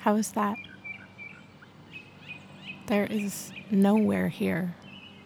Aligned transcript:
How 0.00 0.16
is 0.16 0.32
that? 0.32 0.56
There 2.86 3.04
is 3.04 3.52
nowhere 3.70 4.28
here 4.28 4.74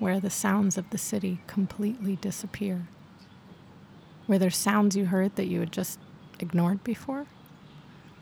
where 0.00 0.18
the 0.18 0.30
sounds 0.30 0.77
of 0.77 0.90
the 0.90 0.98
city 0.98 1.38
completely 1.46 2.16
disappear. 2.16 2.88
Were 4.27 4.38
there 4.38 4.50
sounds 4.50 4.96
you 4.96 5.06
heard 5.06 5.37
that 5.37 5.46
you 5.46 5.60
had 5.60 5.73
just 5.73 6.00
ignored 6.41 6.82
before? 6.82 7.27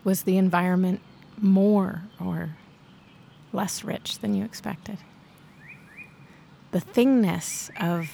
Was 0.03 0.23
the 0.23 0.37
environment 0.37 1.01
more 1.41 2.03
or 2.19 2.55
less 3.51 3.83
rich 3.83 4.19
than 4.19 4.35
you 4.35 4.45
expected? 4.45 4.99
The 6.69 6.81
thingness 6.81 7.71
of 7.81 8.11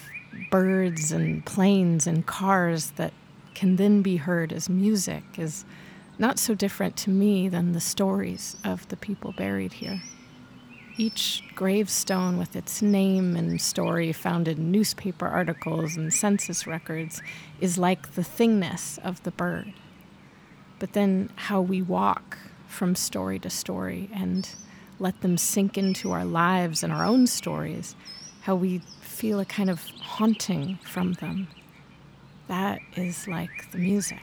birds 0.50 1.12
and 1.12 1.46
planes 1.46 2.07
and 2.07 2.26
cars 2.26 2.92
that 2.92 3.12
can 3.54 3.76
then 3.76 4.01
be 4.01 4.15
heard 4.15 4.54
as 4.54 4.70
music 4.70 5.24
is 5.37 5.65
not 6.19 6.37
so 6.37 6.54
different 6.54 6.97
to 6.97 7.09
me 7.09 7.47
than 7.47 7.71
the 7.71 7.79
stories 7.79 8.57
of 8.64 8.87
the 8.89 8.97
people 8.97 9.32
buried 9.32 9.73
here. 9.73 10.01
Each 10.97 11.42
gravestone 11.55 12.37
with 12.37 12.57
its 12.57 12.82
name 12.82 13.37
and 13.37 13.61
story 13.61 14.11
found 14.11 14.50
in 14.50 14.69
newspaper 14.69 15.28
articles 15.28 15.95
and 15.95 16.14
census 16.14 16.68
records 16.68 17.21
is 17.61 17.78
like 17.78 18.15
the 18.15 18.21
thingness 18.21 19.00
of 19.00 19.23
the 19.23 19.32
bird. 19.32 19.71
But 20.78 20.92
then 20.92 21.29
how 21.36 21.61
we 21.61 21.82
walk 21.82 22.37
from 22.67 22.95
story 22.95 23.39
to 23.39 23.50
story 23.50 24.09
and 24.14 24.50
let 25.00 25.21
them 25.21 25.37
sink 25.37 25.78
into 25.78 26.11
our 26.11 26.25
lives 26.25 26.83
and 26.83 26.92
our 26.92 27.06
own 27.06 27.28
stories, 27.28 27.95
how 28.42 28.56
we 28.56 28.79
feel 29.00 29.39
a 29.39 29.45
kind 29.45 29.70
of 29.70 29.81
haunting 30.01 30.79
from 30.83 31.14
them. 31.14 31.47
That 32.50 32.81
is 32.98 33.26
like 33.26 33.72
the 33.72 33.78
music. 33.78 34.20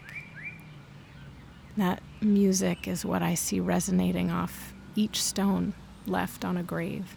That 1.77 2.03
music 2.21 2.89
is 2.89 3.05
what 3.05 3.23
I 3.23 3.35
see 3.35 3.61
resonating 3.61 4.31
off 4.31 4.73
each 4.95 5.23
stone 5.23 5.75
left 6.07 6.45
on 6.45 6.57
a 6.57 6.63
grave. 6.63 7.17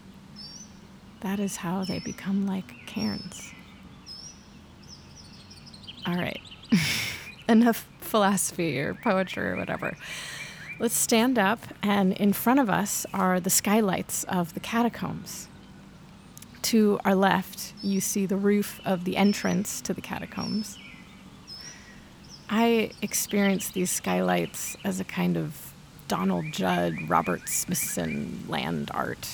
That 1.22 1.40
is 1.40 1.58
how 1.58 1.86
they 1.86 2.00
become 2.00 2.46
like 2.46 2.86
cairns. 2.86 3.54
All 6.06 6.16
right, 6.16 6.42
enough 7.50 7.88
philosophy 8.00 8.80
or 8.80 8.94
poetry 8.94 9.50
or 9.50 9.56
whatever. 9.56 9.98
Let's 10.80 10.96
stand 10.96 11.38
up, 11.38 11.60
and 11.84 12.14
in 12.14 12.32
front 12.32 12.60
of 12.60 12.70
us 12.70 13.06
are 13.14 13.40
the 13.40 13.50
skylights 13.50 14.24
of 14.26 14.54
the 14.54 14.62
catacombs. 14.62 15.50
To 16.64 17.00
our 17.04 17.16
left, 17.16 17.74
you 17.82 18.00
see 18.00 18.26
the 18.26 18.38
roof 18.38 18.80
of 18.86 19.04
the 19.04 19.18
entrance 19.18 19.82
to 19.82 19.94
the 19.94 20.02
catacombs. 20.02 20.78
I 22.52 22.90
experience 23.04 23.70
these 23.70 23.92
skylights 23.92 24.76
as 24.84 25.00
a 25.00 25.04
kind 25.04 25.38
of 25.38 25.72
Donald 26.08 26.52
Judd, 26.52 27.08
Robert 27.08 27.48
Smithson 27.48 28.46
land 28.48 28.90
art. 28.92 29.30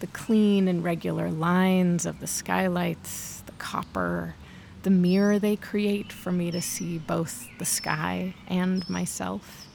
The 0.00 0.06
clean 0.08 0.68
and 0.68 0.84
regular 0.84 1.30
lines 1.30 2.04
of 2.04 2.20
the 2.20 2.26
skylights, 2.26 3.42
the 3.46 3.52
copper, 3.52 4.34
the 4.82 4.90
mirror 4.90 5.38
they 5.38 5.56
create 5.56 6.12
for 6.12 6.30
me 6.30 6.50
to 6.50 6.60
see 6.60 6.98
both 6.98 7.48
the 7.58 7.64
sky 7.64 8.34
and 8.46 8.86
myself. 8.90 9.66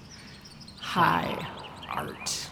High 0.80 1.48
art. 1.90 2.48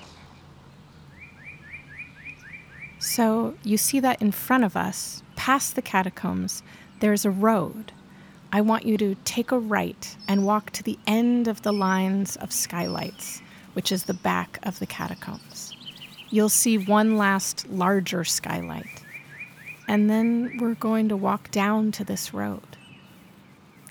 So 2.97 3.53
you 3.63 3.77
see 3.77 3.99
that 3.99 4.19
in 4.19 4.31
front 4.31 4.63
of 4.63 4.75
us, 4.75 5.21
past 5.35 5.75
the 5.75 5.83
catacombs, 5.83 6.63
there's 6.99 7.25
a 7.25 7.29
road 7.29 7.91
I 8.51 8.61
want 8.61 8.85
you 8.85 8.97
to 8.97 9.15
take 9.25 9.51
a 9.51 9.59
right 9.59 10.17
and 10.27 10.45
walk 10.45 10.71
to 10.71 10.83
the 10.83 10.97
end 11.05 11.47
of 11.47 11.61
the 11.61 11.71
lines 11.71 12.35
of 12.37 12.51
skylights, 12.51 13.41
which 13.73 13.91
is 13.91 14.03
the 14.03 14.13
back 14.15 14.57
of 14.63 14.79
the 14.79 14.87
catacombs. 14.87 15.75
You'll 16.31 16.49
see 16.49 16.77
one 16.77 17.15
last 17.17 17.69
larger 17.69 18.23
skylight. 18.23 19.03
And 19.87 20.09
then 20.09 20.57
we're 20.59 20.75
going 20.75 21.09
to 21.09 21.15
walk 21.15 21.51
down 21.51 21.91
to 21.93 22.03
this 22.03 22.33
road. 22.33 22.77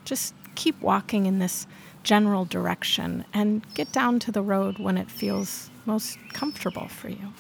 Just 0.05 0.35
keep 0.57 0.81
walking 0.81 1.27
in 1.27 1.39
this 1.39 1.67
general 2.03 2.45
direction 2.45 3.25
and 3.33 3.63
get 3.75 3.93
down 3.93 4.19
to 4.21 4.33
the 4.33 4.43
road 4.43 4.79
when 4.79 4.99
it 4.99 5.11
feels 5.11 5.71
most 5.87 6.19
comfortable 6.33 6.89
for 6.89 7.09
you. 7.09 7.33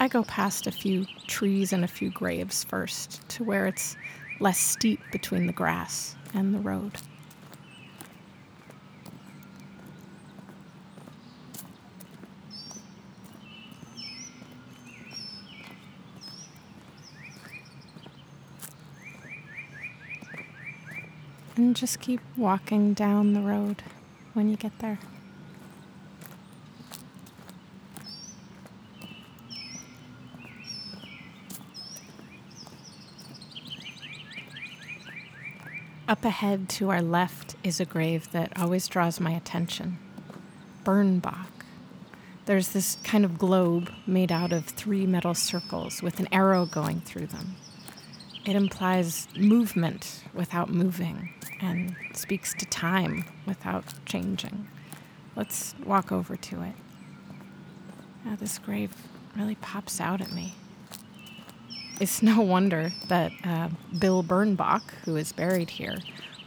I 0.00 0.06
go 0.06 0.22
past 0.22 0.68
a 0.68 0.72
few 0.72 1.06
trees 1.26 1.72
and 1.72 1.82
a 1.84 1.88
few 1.88 2.10
graves 2.10 2.62
first 2.62 3.28
to 3.30 3.42
where 3.42 3.66
it's 3.66 3.96
less 4.40 4.58
steep 4.58 5.00
between 5.10 5.46
the 5.46 5.52
grass 5.52 6.14
and 6.32 6.54
the 6.54 6.58
road. 6.58 6.92
And 21.56 21.74
just 21.74 22.00
keep 22.00 22.20
walking 22.36 22.94
down 22.94 23.32
the 23.32 23.40
road 23.40 23.82
when 24.32 24.48
you 24.48 24.56
get 24.56 24.78
there. 24.78 25.00
Up 36.08 36.24
ahead 36.24 36.70
to 36.70 36.88
our 36.88 37.02
left 37.02 37.54
is 37.62 37.80
a 37.80 37.84
grave 37.84 38.32
that 38.32 38.58
always 38.58 38.88
draws 38.88 39.20
my 39.20 39.32
attention 39.32 39.98
Bernbach. 40.82 41.48
There's 42.46 42.68
this 42.68 42.96
kind 43.04 43.26
of 43.26 43.36
globe 43.36 43.92
made 44.06 44.32
out 44.32 44.50
of 44.50 44.64
three 44.64 45.04
metal 45.04 45.34
circles 45.34 46.00
with 46.00 46.18
an 46.18 46.26
arrow 46.32 46.64
going 46.64 47.02
through 47.02 47.26
them. 47.26 47.56
It 48.46 48.56
implies 48.56 49.28
movement 49.36 50.24
without 50.32 50.70
moving 50.70 51.34
and 51.60 51.94
speaks 52.14 52.54
to 52.54 52.64
time 52.64 53.26
without 53.44 53.84
changing. 54.06 54.66
Let's 55.36 55.74
walk 55.84 56.10
over 56.10 56.36
to 56.36 56.62
it. 56.62 56.74
Now, 58.24 58.36
this 58.36 58.58
grave 58.58 58.94
really 59.36 59.56
pops 59.56 60.00
out 60.00 60.22
at 60.22 60.32
me. 60.32 60.54
It's 62.00 62.22
no 62.22 62.40
wonder 62.42 62.92
that 63.08 63.32
uh, 63.42 63.70
Bill 63.98 64.22
Bernbach, 64.22 64.82
who 65.04 65.16
is 65.16 65.32
buried 65.32 65.70
here, 65.70 65.98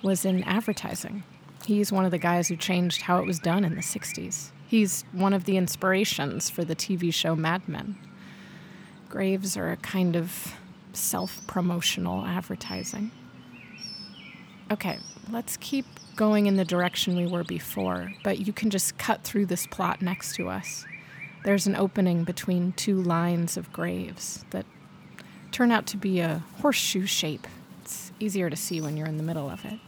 was 0.02 0.24
in 0.24 0.44
advertising. 0.46 1.24
He's 1.66 1.92
one 1.92 2.06
of 2.06 2.12
the 2.12 2.18
guys 2.18 2.48
who 2.48 2.56
changed 2.56 3.02
how 3.02 3.18
it 3.18 3.26
was 3.26 3.38
done 3.38 3.66
in 3.66 3.76
the 3.76 3.82
60s. 3.82 4.52
He's 4.66 5.04
one 5.12 5.34
of 5.34 5.44
the 5.44 5.58
inspirations 5.58 6.50
for 6.50 6.64
the 6.64 6.76
TV 6.76 7.14
show 7.14 7.36
Mad 7.36 7.68
Men. 7.68 7.98
Graves 9.10 9.58
are 9.58 9.72
a 9.72 9.78
kind 9.78 10.16
of 10.16 10.56
self 10.94 11.46
promotional 11.48 12.26
advertising. 12.26 13.12
Okay, 14.72 15.00
let's 15.30 15.58
keep 15.58 15.86
going 16.16 16.46
in 16.46 16.56
the 16.56 16.64
direction 16.64 17.18
we 17.18 17.28
were 17.28 17.44
before, 17.44 18.14
but 18.24 18.40
you 18.40 18.54
can 18.54 18.70
just 18.70 18.98
cut 18.98 19.24
through 19.24 19.48
this 19.48 19.68
plot 19.68 20.02
next 20.02 20.36
to 20.36 20.48
us. 20.48 20.86
There's 21.44 21.68
an 21.68 21.76
opening 21.76 22.24
between 22.24 22.72
two 22.72 23.02
lines 23.02 23.58
of 23.58 23.74
graves 23.74 24.46
that 24.52 24.66
turn 25.52 25.72
out 25.72 25.86
to 25.88 25.98
be 25.98 26.20
a 26.20 26.44
horseshoe 26.62 27.06
shape. 27.06 27.48
It's 27.82 28.12
easier 28.20 28.50
to 28.50 28.56
see 28.56 28.82
when 28.82 28.98
you're 28.98 29.08
in 29.08 29.18
the 29.18 29.24
middle 29.24 29.50
of 29.50 29.66
it. 29.66 29.80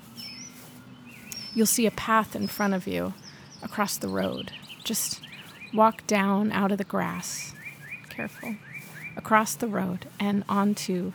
You'll 1.54 1.66
see 1.66 1.86
a 1.86 1.92
path 1.92 2.36
in 2.36 2.48
front 2.48 2.74
of 2.74 2.88
you 2.88 3.14
across 3.62 3.98
the 3.98 4.08
road. 4.08 4.52
Just 4.84 5.22
walk 5.74 6.06
down 6.08 6.52
out 6.52 6.72
of 6.72 6.78
the 6.78 6.84
grass, 6.84 7.54
careful, 8.10 8.56
across 9.16 9.56
the 9.56 9.68
road 9.68 10.08
and 10.20 10.44
onto 10.50 11.14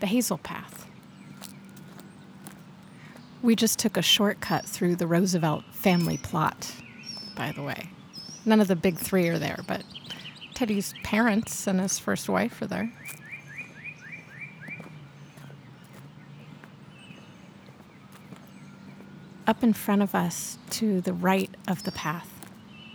the 0.00 0.06
hazel 0.06 0.38
path. 0.38 0.86
We 3.42 3.54
just 3.54 3.78
took 3.78 3.96
a 3.96 4.02
shortcut 4.02 4.64
through 4.64 4.96
the 4.96 5.06
Roosevelt 5.06 5.64
family 5.70 6.16
plot, 6.16 6.72
by 7.36 7.52
the 7.52 7.62
way. 7.62 7.90
None 8.46 8.60
of 8.60 8.68
the 8.68 8.76
big 8.76 8.96
three 8.96 9.28
are 9.28 9.38
there, 9.38 9.60
but 9.66 9.84
Teddy's 10.54 10.94
parents 11.02 11.66
and 11.66 11.80
his 11.80 11.98
first 11.98 12.28
wife 12.28 12.62
are 12.62 12.66
there. 12.66 12.90
Up 19.46 19.62
in 19.62 19.74
front 19.74 20.00
of 20.00 20.14
us, 20.14 20.56
to 20.70 21.02
the 21.02 21.12
right 21.12 21.50
of 21.68 21.82
the 21.82 21.92
path, 21.92 22.30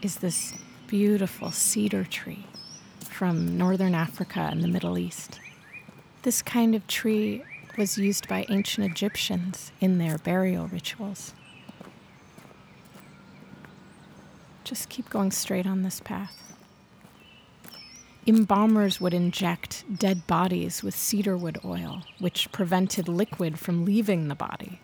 is 0.02 0.16
this 0.16 0.56
beautiful 0.88 1.52
cedar 1.52 2.04
tree 2.04 2.48
from 3.02 3.56
northern 3.56 3.94
Africa 3.94 4.50
and 4.52 4.64
the 4.64 4.68
Middle 4.68 4.98
East. 4.98 5.40
This 6.24 6.42
kind 6.42 6.74
of 6.74 6.88
tree 6.88 7.44
was 7.78 8.00
used 8.00 8.28
by 8.28 8.48
ancient 8.50 8.90
Egyptians 8.90 9.72
in 9.80 10.00
their 10.00 10.18
burial 10.18 10.68
rituals. 10.68 11.36
Just 14.64 14.90
keep 14.90 15.08
going 15.08 15.30
straight 15.30 15.68
on 15.68 15.84
this 15.84 16.00
path. 16.00 16.56
Embalmers 18.26 19.00
would 19.00 19.14
inject 19.14 19.84
dead 20.00 20.26
bodies 20.26 20.82
with 20.82 20.96
cedarwood 20.96 21.60
oil, 21.64 22.02
which 22.18 22.52
prevented 22.52 23.08
liquid 23.08 23.60
from 23.60 23.86
leaving 23.86 24.30
the 24.30 24.36
body 24.36 24.80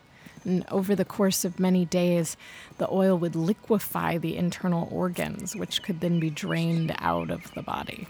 And 0.46 0.64
over 0.70 0.96
the 0.96 1.04
course 1.04 1.44
of 1.44 1.60
many 1.60 1.86
days, 1.86 2.38
the 2.78 2.88
oil 2.92 3.18
would 3.18 3.36
liquefy 3.36 4.20
the 4.20 4.38
internal 4.38 4.88
organs, 4.92 5.56
which 5.56 5.82
could 5.82 6.02
then 6.02 6.20
be 6.20 6.30
drained 6.30 6.96
out 7.00 7.32
of 7.32 7.52
the 7.56 7.64
body. 7.64 8.08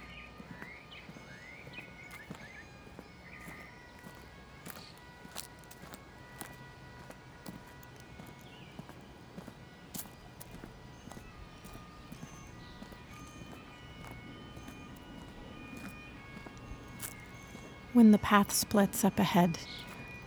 When 17.94 18.12
the 18.12 18.18
path 18.18 18.52
splits 18.52 19.06
up 19.06 19.20
ahead, 19.20 19.58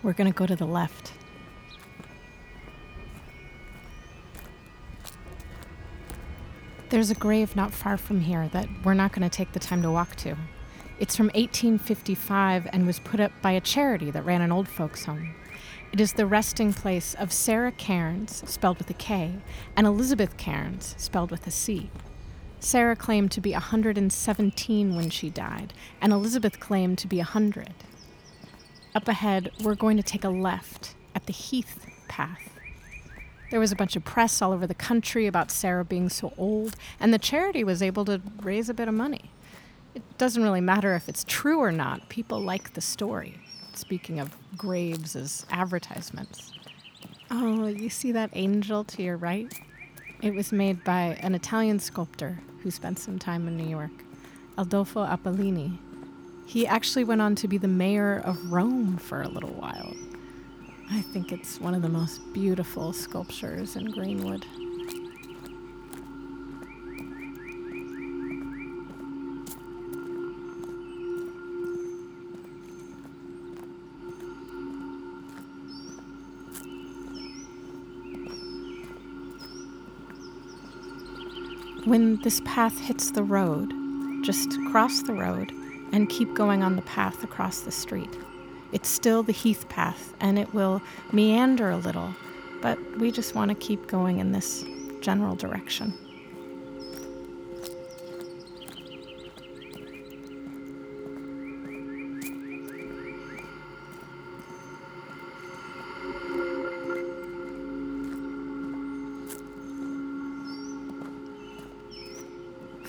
we're 0.02 0.14
going 0.14 0.32
to 0.32 0.34
go 0.34 0.46
to 0.46 0.56
the 0.56 0.64
left. 0.64 1.12
There's 6.90 7.10
a 7.10 7.14
grave 7.14 7.54
not 7.54 7.74
far 7.74 7.98
from 7.98 8.20
here 8.20 8.48
that 8.48 8.66
we're 8.82 8.94
not 8.94 9.12
going 9.12 9.28
to 9.28 9.36
take 9.36 9.52
the 9.52 9.58
time 9.58 9.82
to 9.82 9.90
walk 9.90 10.16
to. 10.16 10.34
It's 10.98 11.14
from 11.14 11.26
1855 11.26 12.66
and 12.72 12.86
was 12.86 12.98
put 12.98 13.20
up 13.20 13.30
by 13.42 13.52
a 13.52 13.60
charity 13.60 14.10
that 14.10 14.24
ran 14.24 14.40
an 14.40 14.50
old 14.50 14.68
folks' 14.68 15.04
home. 15.04 15.34
It 15.92 16.00
is 16.00 16.14
the 16.14 16.24
resting 16.24 16.72
place 16.72 17.14
of 17.14 17.30
Sarah 17.30 17.72
Cairns, 17.72 18.42
spelled 18.50 18.78
with 18.78 18.88
a 18.88 18.94
K, 18.94 19.34
and 19.76 19.86
Elizabeth 19.86 20.38
Cairns, 20.38 20.94
spelled 20.96 21.30
with 21.30 21.46
a 21.46 21.50
C. 21.50 21.90
Sarah 22.58 22.96
claimed 22.96 23.32
to 23.32 23.42
be 23.42 23.52
117 23.52 24.96
when 24.96 25.10
she 25.10 25.28
died, 25.28 25.74
and 26.00 26.10
Elizabeth 26.10 26.58
claimed 26.58 26.96
to 26.98 27.06
be 27.06 27.18
100. 27.18 27.68
Up 28.94 29.08
ahead, 29.08 29.50
we're 29.62 29.74
going 29.74 29.98
to 29.98 30.02
take 30.02 30.24
a 30.24 30.30
left 30.30 30.94
at 31.14 31.26
the 31.26 31.34
Heath 31.34 31.86
Path. 32.08 32.57
There 33.50 33.60
was 33.60 33.72
a 33.72 33.76
bunch 33.76 33.96
of 33.96 34.04
press 34.04 34.42
all 34.42 34.52
over 34.52 34.66
the 34.66 34.74
country 34.74 35.26
about 35.26 35.50
Sarah 35.50 35.84
being 35.84 36.08
so 36.10 36.32
old, 36.36 36.76
and 37.00 37.14
the 37.14 37.18
charity 37.18 37.64
was 37.64 37.82
able 37.82 38.04
to 38.04 38.20
raise 38.42 38.68
a 38.68 38.74
bit 38.74 38.88
of 38.88 38.94
money. 38.94 39.30
It 39.94 40.02
doesn't 40.18 40.42
really 40.42 40.60
matter 40.60 40.94
if 40.94 41.08
it's 41.08 41.24
true 41.24 41.58
or 41.58 41.72
not, 41.72 42.08
people 42.08 42.40
like 42.40 42.74
the 42.74 42.80
story. 42.80 43.40
Speaking 43.74 44.20
of 44.20 44.36
graves 44.56 45.16
as 45.16 45.46
advertisements. 45.50 46.52
Oh, 47.30 47.66
you 47.66 47.88
see 47.88 48.12
that 48.12 48.30
angel 48.34 48.84
to 48.84 49.02
your 49.02 49.16
right? 49.16 49.52
It 50.20 50.34
was 50.34 50.52
made 50.52 50.84
by 50.84 51.16
an 51.20 51.34
Italian 51.34 51.78
sculptor 51.78 52.40
who 52.62 52.70
spent 52.70 52.98
some 52.98 53.18
time 53.18 53.48
in 53.48 53.56
New 53.56 53.68
York, 53.68 53.90
Adolfo 54.58 55.06
Apolloni. 55.06 55.78
He 56.46 56.66
actually 56.66 57.04
went 57.04 57.22
on 57.22 57.34
to 57.36 57.48
be 57.48 57.56
the 57.56 57.68
mayor 57.68 58.20
of 58.24 58.52
Rome 58.52 58.98
for 58.98 59.22
a 59.22 59.28
little 59.28 59.50
while. 59.50 59.94
I 60.90 61.02
think 61.02 61.32
it's 61.32 61.60
one 61.60 61.74
of 61.74 61.82
the 61.82 61.88
most 61.88 62.32
beautiful 62.32 62.94
sculptures 62.94 63.76
in 63.76 63.90
Greenwood. 63.90 64.46
When 81.84 82.16
this 82.22 82.40
path 82.46 82.78
hits 82.78 83.10
the 83.10 83.22
road, 83.22 83.72
just 84.22 84.50
cross 84.70 85.02
the 85.02 85.14
road 85.14 85.52
and 85.92 86.08
keep 86.08 86.34
going 86.34 86.62
on 86.62 86.76
the 86.76 86.82
path 86.82 87.24
across 87.24 87.60
the 87.60 87.70
street. 87.70 88.10
It's 88.72 88.88
still 88.88 89.22
the 89.22 89.32
heath 89.32 89.68
path 89.68 90.14
and 90.20 90.38
it 90.38 90.52
will 90.52 90.82
meander 91.12 91.70
a 91.70 91.76
little, 91.76 92.14
but 92.60 92.78
we 92.98 93.10
just 93.10 93.34
want 93.34 93.50
to 93.50 93.54
keep 93.54 93.86
going 93.86 94.18
in 94.18 94.32
this 94.32 94.64
general 95.00 95.34
direction. 95.34 95.94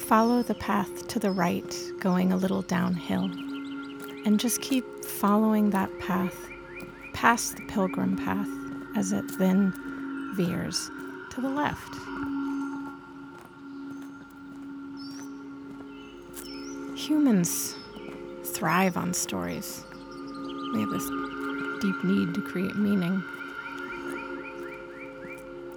follow 0.10 0.42
the 0.42 0.56
path 0.56 1.08
to 1.08 1.20
the 1.20 1.30
right, 1.30 1.92
going 2.00 2.32
a 2.32 2.36
little 2.36 2.64
downhill. 2.64 3.30
And 4.26 4.40
just 4.40 4.62
keep 4.62 4.86
following 5.04 5.70
that 5.72 5.90
path 6.00 6.36
past 7.14 7.58
the 7.58 7.64
pilgrim 7.64 8.16
path 8.18 8.48
as 8.96 9.12
it 9.12 9.26
then 9.38 9.74
veers 10.36 10.90
to 11.32 11.42
the 11.42 11.50
left. 11.50 11.96
Humans 16.96 17.76
thrive 18.44 18.98
on 18.98 19.14
stories. 19.14 19.84
We 20.74 20.82
have 20.82 20.90
this 20.90 21.10
deep 21.82 22.04
need 22.04 22.34
to 22.36 22.42
create 22.42 22.76
meaning. 22.76 23.24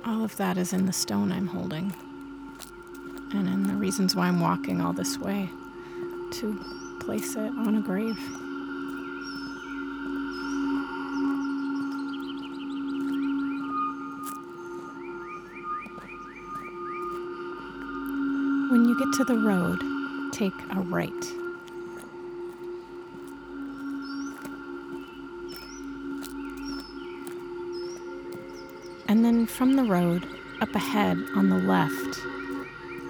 All 0.04 0.24
of 0.24 0.36
that 0.36 0.58
is 0.58 0.72
in 0.72 0.86
the 0.86 0.92
stone 0.92 1.32
I'm 1.32 1.46
holding 1.46 1.94
and 3.32 3.48
in 3.48 3.62
the 3.66 3.74
reasons 3.74 4.14
why 4.14 4.28
I'm 4.28 4.40
walking 4.40 4.80
all 4.80 4.92
this 4.92 5.18
way 5.18 5.48
to 6.32 6.81
place 7.02 7.34
it 7.34 7.52
on 7.58 7.74
a 7.74 7.80
grave. 7.80 8.16
When 18.70 18.84
you 18.84 18.96
get 19.00 19.12
to 19.14 19.24
the 19.24 19.36
road, 19.36 19.80
take 20.32 20.54
a 20.70 20.80
right. 20.80 21.10
And 29.08 29.24
then 29.24 29.46
from 29.46 29.74
the 29.74 29.82
road, 29.82 30.24
up 30.60 30.72
ahead 30.76 31.18
on 31.34 31.48
the 31.48 31.58
left, 31.58 32.20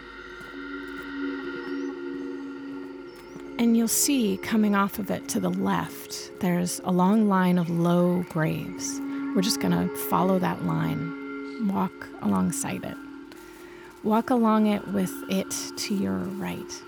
And 3.58 3.78
you'll 3.78 3.88
see 3.88 4.38
coming 4.38 4.76
off 4.76 5.00
of 5.00 5.10
it 5.10 5.28
to 5.30 5.40
the 5.40 5.50
left, 5.50 6.30
there's 6.40 6.82
a 6.84 6.92
long 6.92 7.30
line 7.30 7.58
of 7.58 7.70
low 7.70 8.26
graves. 8.30 9.00
We're 9.36 9.42
just 9.42 9.62
going 9.62 9.72
to 9.72 9.88
follow 10.10 10.40
that 10.40 10.66
line, 10.66 11.68
walk 11.68 12.10
alongside 12.22 12.84
it. 12.84 12.98
Walk 14.04 14.30
along 14.30 14.68
it 14.68 14.86
with 14.90 15.14
it 15.30 15.50
to 15.78 15.96
your 15.96 16.18
right. 16.18 16.84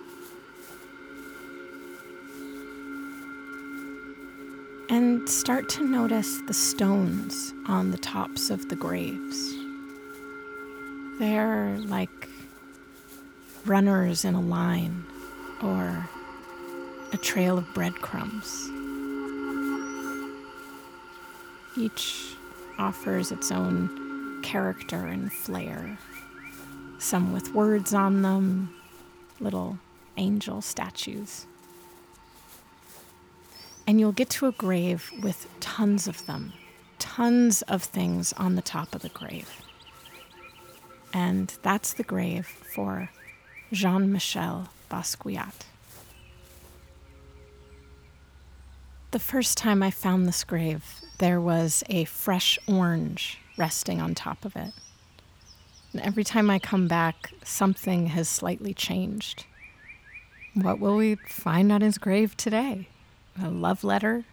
And 4.90 5.28
start 5.28 5.68
to 5.68 5.86
notice 5.86 6.40
the 6.48 6.54
stones 6.54 7.54
on 7.68 7.92
the 7.92 7.98
tops 7.98 8.50
of 8.50 8.70
the 8.70 8.76
graves. 8.76 9.54
They're 11.20 11.78
like 11.80 12.30
runners 13.66 14.24
in 14.24 14.34
a 14.34 14.42
line 14.42 15.04
or 15.62 16.08
a 17.12 17.18
trail 17.18 17.58
of 17.58 17.74
breadcrumbs. 17.74 18.70
Each 21.76 22.36
offers 22.80 23.32
its 23.32 23.52
own 23.52 24.42
character 24.42 25.06
and 25.08 25.32
flair, 25.32 25.98
some 26.98 27.34
with 27.34 27.54
words 27.54 27.94
on 27.94 28.22
them, 28.22 28.74
little 29.40 29.80
angel 30.16 30.62
statues 30.62 31.46
and 33.88 34.02
you'll 34.02 34.12
get 34.12 34.30
to 34.30 34.46
a 34.48 34.52
grave 34.52 35.10
with 35.24 35.48
tons 35.62 36.08
of 36.10 36.26
them, 36.26 36.52
tons 37.00 37.62
of 37.64 37.82
things 37.82 38.34
on 38.34 38.56
the 38.56 38.62
top 38.62 38.94
of 38.94 39.02
the 39.02 39.10
grave. 39.10 39.50
And 41.14 41.58
that's 41.64 41.94
the 41.94 42.04
grave 42.04 42.46
for 42.46 43.10
Jean 43.72 44.12
Michel 44.12 44.70
Basquiat. 44.92 45.66
The 49.12 49.20
first 49.20 49.58
time 49.58 49.82
I 49.82 49.90
found 49.90 50.28
this 50.28 50.44
grave, 50.44 50.84
there 51.20 51.40
was 51.40 51.82
a 51.90 52.04
fresh 52.04 52.60
orange 52.68 53.40
resting 53.58 54.02
on 54.02 54.14
top 54.14 54.44
of 54.44 54.58
it. 54.58 54.74
And 55.94 56.02
every 56.02 56.26
time 56.26 56.50
I 56.50 56.60
come 56.60 56.90
back, 56.90 57.32
something 57.42 58.08
has 58.08 58.28
slightly 58.28 58.74
changed. 58.74 59.46
What 60.54 60.80
will 60.80 60.98
we 60.98 61.16
find 61.16 61.72
on 61.72 61.80
his 61.80 61.98
grave 61.98 62.36
today? 62.36 62.90
A 63.44 63.50
love 63.50 63.84
letter, 63.84 64.26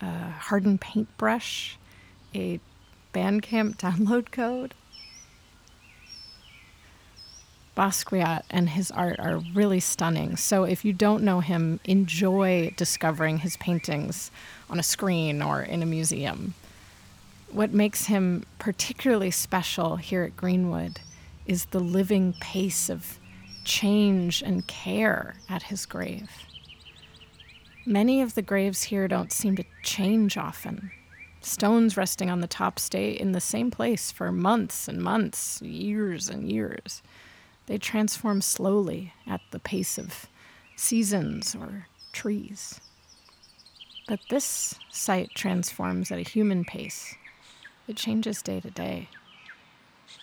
a 0.00 0.30
hardened 0.30 0.80
paintbrush, 0.80 1.76
a 2.34 2.60
Bandcamp 3.12 3.76
download 3.78 4.30
code. 4.30 4.74
Basquiat 7.76 8.42
and 8.50 8.70
his 8.70 8.90
art 8.90 9.20
are 9.20 9.38
really 9.54 9.78
stunning. 9.78 10.36
So 10.36 10.64
if 10.64 10.84
you 10.84 10.92
don't 10.92 11.22
know 11.22 11.38
him, 11.38 11.78
enjoy 11.84 12.74
discovering 12.76 13.38
his 13.38 13.56
paintings 13.58 14.32
on 14.68 14.80
a 14.80 14.82
screen 14.82 15.40
or 15.40 15.62
in 15.62 15.80
a 15.80 15.86
museum. 15.86 16.54
What 17.52 17.72
makes 17.72 18.06
him 18.06 18.44
particularly 18.58 19.30
special 19.30 19.96
here 19.96 20.24
at 20.24 20.36
Greenwood 20.36 20.98
is 21.46 21.66
the 21.66 21.78
living 21.80 22.34
pace 22.40 22.90
of 22.90 23.18
change 23.64 24.42
and 24.42 24.66
care 24.66 25.36
at 25.48 25.64
his 25.64 25.86
grave. 25.86 26.30
Many 27.86 28.20
of 28.20 28.34
the 28.34 28.42
graves 28.42 28.84
here 28.84 29.08
don't 29.08 29.32
seem 29.32 29.56
to 29.56 29.64
change 29.82 30.36
often. 30.36 30.90
Stones 31.40 31.96
resting 31.96 32.28
on 32.28 32.40
the 32.40 32.46
top 32.46 32.78
stay 32.78 33.12
in 33.12 33.32
the 33.32 33.40
same 33.40 33.70
place 33.70 34.10
for 34.10 34.32
months 34.32 34.88
and 34.88 35.00
months, 35.00 35.62
years 35.62 36.28
and 36.28 36.50
years. 36.50 37.02
They 37.66 37.78
transform 37.78 38.42
slowly 38.42 39.14
at 39.26 39.40
the 39.52 39.58
pace 39.58 39.96
of 39.96 40.26
seasons 40.76 41.54
or 41.54 41.86
trees. 42.12 42.80
But 44.08 44.20
this 44.28 44.74
site 44.90 45.30
transforms 45.34 46.10
at 46.10 46.18
a 46.18 46.28
human 46.28 46.64
pace. 46.64 47.14
It 47.86 47.96
changes 47.96 48.42
day 48.42 48.60
to 48.60 48.70
day. 48.70 49.08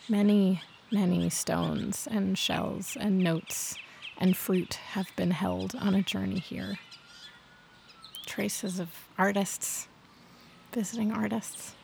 Many, 0.09 0.61
many 0.91 1.29
stones 1.29 2.07
and 2.09 2.37
shells 2.37 2.97
and 2.99 3.19
notes 3.19 3.75
and 4.17 4.35
fruit 4.35 4.75
have 4.91 5.07
been 5.15 5.31
held 5.31 5.75
on 5.75 5.95
a 5.95 6.01
journey 6.01 6.39
here 6.39 6.77
traces 8.25 8.79
of 8.79 8.89
artists, 9.17 9.87
visiting 10.73 11.11
artists. 11.11 11.75